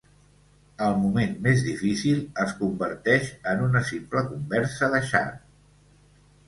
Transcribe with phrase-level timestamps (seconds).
[0.85, 5.39] El moment més difícil es converteix en una simple conversa de xat.